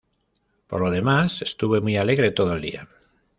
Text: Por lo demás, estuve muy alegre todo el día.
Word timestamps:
Por 0.65 0.81
lo 0.81 0.89
demás, 0.89 1.43
estuve 1.43 1.79
muy 1.79 1.95
alegre 1.95 2.31
todo 2.31 2.53
el 2.53 2.61
día. 2.63 2.87